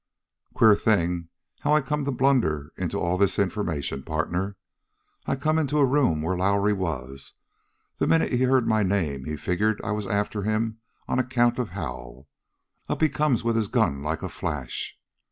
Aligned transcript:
"Queer 0.55 0.73
thing 0.73 1.29
how 1.59 1.73
I 1.75 1.81
come 1.81 2.05
to 2.05 2.11
blunder 2.11 2.73
into 2.75 2.97
all 2.99 3.19
this 3.19 3.37
information, 3.37 4.01
partner. 4.01 4.57
I 5.27 5.35
come 5.35 5.59
into 5.59 5.77
a 5.77 5.85
room 5.85 6.23
where 6.23 6.35
Lowrie 6.35 6.73
was. 6.73 7.33
The 7.99 8.07
minute 8.07 8.31
he 8.31 8.45
heard 8.45 8.67
my 8.67 8.81
name 8.81 9.25
he 9.25 9.35
figured 9.37 9.79
I 9.83 9.91
was 9.91 10.07
after 10.07 10.41
him 10.41 10.79
on 11.07 11.19
account 11.19 11.59
of 11.59 11.69
Hal. 11.69 12.27
Up 12.89 12.99
he 12.99 13.09
comes 13.09 13.43
with 13.43 13.55
his 13.55 13.67
gun 13.67 14.01
like 14.01 14.23
a 14.23 14.29
flash. 14.29 14.97